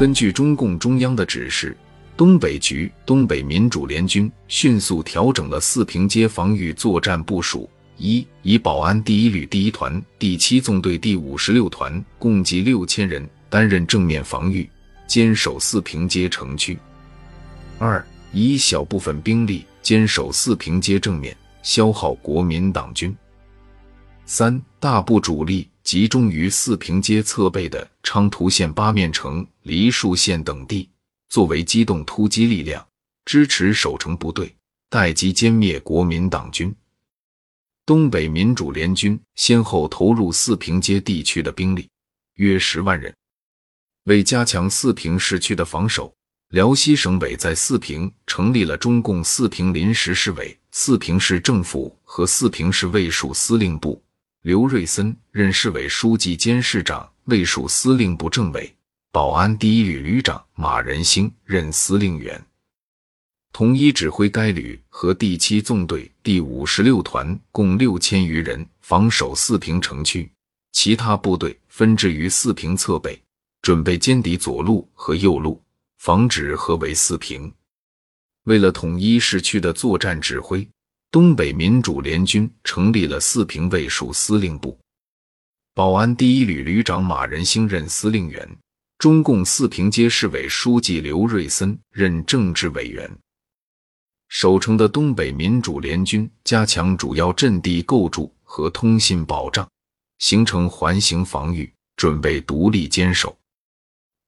[0.00, 1.76] 根据中共中央的指示，
[2.16, 14.66] 东北局东北民主联军迅速调整了四平街防御作战部署：一、以保安第一旅第一团第七纵队第五十六团共计六千人担任正面防御，
[15.06, 16.74] 坚守四平街城区；
[17.78, 23.12] 二、以小部分兵力坚守四平街正面，消耗国民党军；
[24.32, 25.68] 三、大部主力。
[25.82, 30.88] 集中于四平街侧背的昌图县八面城、梨树县等地，
[31.28, 32.86] 作为机动突击力量，
[33.24, 34.54] 支持守城部队，
[34.88, 36.72] 待机歼灭国民党军。
[37.84, 41.88] 东北民主联军先后投入四平街地区的兵力
[42.34, 43.12] 约十万人，
[44.04, 46.14] 为加强四平市区的防守，
[46.50, 54.00] 辽西省委在四平成立了中共四平临时市委、四平市政府和四平市卫戍司令部。
[54.42, 58.62] 刘瑞森任市委书记兼市长，卫戍司令部政委；
[59.12, 62.42] 保安第一旅旅长马仁兴任司令员，
[63.52, 70.30] 统一指挥该旅和第七纵队第五十六团共六千余人，防守四平城区。
[70.72, 73.20] 其他部队分置于四平侧背，
[73.60, 75.60] 准备歼敌左路和右路，
[75.98, 77.52] 防止合围四平。
[78.44, 80.66] 为了统一市区的作战指挥。
[81.12, 84.78] 东北民主联军成立了四平卫戍司令部，
[85.74, 88.48] 保安第一旅旅长马仁兴任司令员，
[88.96, 93.10] 中共四平街市委书记刘瑞森任政治委员。
[94.28, 99.68] 守城的东北民主联军加强主要阵地构筑和通信保障，
[100.20, 103.36] 形成环形防御，准备独立坚守。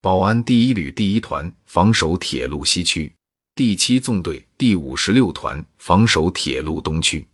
[0.00, 3.14] 保安第一旅第一团防守铁路西区。
[3.54, 7.26] 第七纵队第五十六团防守铁路东区。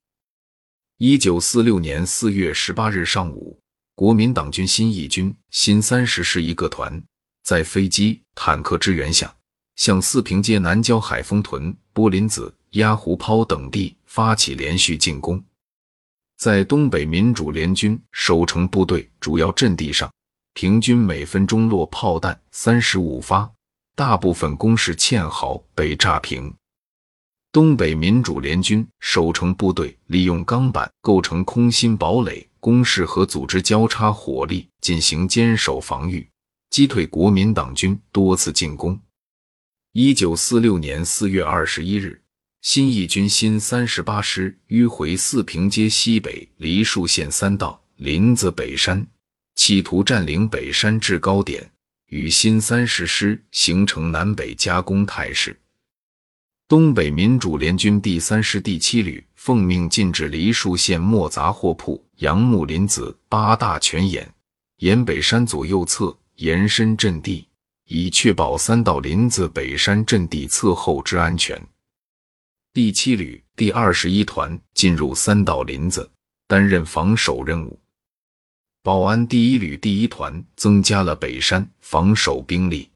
[0.97, 3.61] 一九四六年四月十八日上午，
[3.95, 7.05] 国民党军新一军新三十师一个团
[7.43, 9.31] 在飞机、坦克支援下，
[9.77, 15.45] 向四平街南郊海丰屯、波林子、鸭湖抛等地发起连续进攻。
[16.39, 20.11] 在东北民主联军守城部队主要阵地上，
[20.55, 23.53] 平均每分钟落炮弹三十五发。
[23.95, 26.51] 大部分工事堑壕被炸平。
[27.51, 36.29] 东北民主联军守城部队利用钢板构成空心堡垒，工事和组织交叉火力进行坚守防御，
[36.69, 39.01] 击退国民党军多次进攻。
[39.93, 42.21] 一九四六年四月二十一日，
[42.61, 49.07] 新一军新三十八师迂回四平街西北梨树县三道林子北山，
[49.55, 51.71] 企图占领北山制高点。
[52.09, 55.59] 与新三十师形成南北夹攻态势。
[56.69, 64.31] 东北民主联军第三师第七旅奉命进至梨树县莫杂货铺杨木林子八大泉眼
[64.77, 67.49] 沿北山左右侧延伸阵地，
[67.87, 71.59] 以确保三道林子北山阵地侧后之安全。
[72.75, 76.11] 第七旅第二十一团进入三道林子，
[76.47, 77.81] 担任防守任务。
[78.83, 82.91] 保安第一旅第一团增加了北山防守兵力。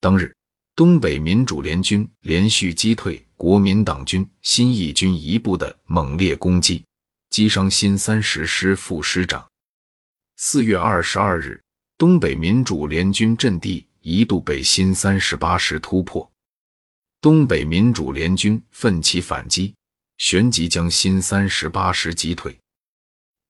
[0.00, 0.34] 当日，
[0.74, 6.82] 东北民主联军连续击退国民党军新一军一部的猛烈攻击，
[7.28, 9.46] 击伤新三十师副师长。
[10.36, 11.62] 四月二十二日，
[11.98, 16.26] 东北民主联军阵地一度被新三十八师突破，
[17.20, 19.74] 东北民主联军奋起反击，
[20.16, 22.58] 旋即将新三十八师击退。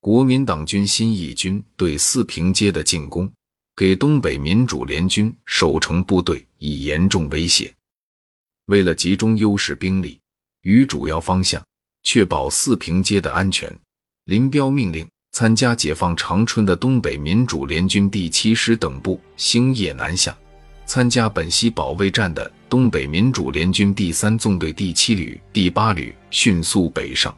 [0.01, 3.31] 国民党军新一军对四平街的进攻，
[3.77, 7.69] 给东北民主联军守城部队以严重威胁。
[8.67, 10.17] 为了集中优势兵力
[10.61, 11.61] 与主要方向，
[12.03, 13.69] 确保四平街的安全，
[14.23, 20.33] 林彪命令参加解放长春的东北民主联军第七师等部星夜南下，
[20.85, 27.37] 参加本溪保卫战的东北民主联军第三纵队第七旅、第八旅迅速北上，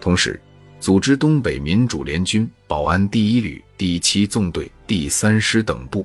[0.00, 0.40] 同时。
[0.78, 6.04] 组织东北民主联军保安第一旅第七纵队第三师等部，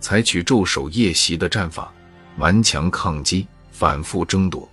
[0.00, 1.92] 采取昼守夜袭的战法，
[2.38, 4.68] 顽强抗击，反复争夺。